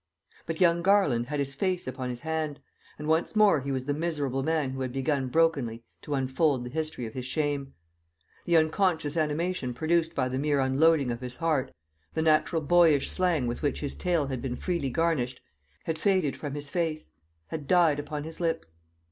But 0.47 0.59
young 0.59 0.81
Garland 0.81 1.27
had 1.27 1.37
his 1.37 1.53
face 1.53 1.85
upon 1.85 2.09
his 2.09 2.21
hand, 2.21 2.59
and 2.97 3.07
once 3.07 3.35
more 3.35 3.61
he 3.61 3.71
was 3.71 3.85
the 3.85 3.93
miserable 3.93 4.41
man 4.41 4.71
who 4.71 4.81
had 4.81 4.91
begun 4.91 5.27
brokenly 5.27 5.83
to 6.01 6.15
unfold 6.15 6.63
the 6.63 6.71
history 6.71 7.05
of 7.05 7.13
his 7.13 7.27
shame. 7.27 7.75
The 8.45 8.57
unconscious 8.57 9.15
animation 9.15 9.75
produced 9.75 10.15
by 10.15 10.27
the 10.27 10.39
mere 10.39 10.59
unloading 10.59 11.11
of 11.11 11.21
his 11.21 11.35
heart, 11.35 11.71
the 12.15 12.23
natural 12.23 12.63
boyish 12.63 13.11
slang 13.11 13.45
with 13.45 13.61
which 13.61 13.81
his 13.81 13.93
tale 13.93 14.25
had 14.25 14.41
been 14.41 14.55
freely 14.55 14.89
garnished, 14.89 15.39
had 15.83 15.99
faded 15.99 16.35
from 16.35 16.55
his 16.55 16.67
face, 16.67 17.11
had 17.49 17.67
died 17.67 17.99
upon 17.99 18.23
his 18.23 18.39
lips. 18.39 18.73